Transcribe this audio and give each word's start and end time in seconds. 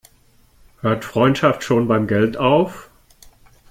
Hört 0.79 1.05
Freundschaft 1.05 1.63
schon 1.63 1.87
beim 1.87 2.07
Geld 2.07 2.35
auf? 2.35 2.89